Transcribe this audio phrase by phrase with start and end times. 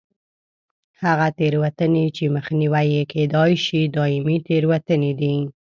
[1.03, 5.35] هغه تېروتنې چې مخنیوی یې کېدای شي دایمي تېروتنې دي.